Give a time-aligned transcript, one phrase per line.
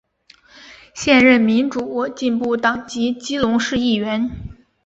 [0.95, 4.31] 现任民主进步党籍基隆市议员。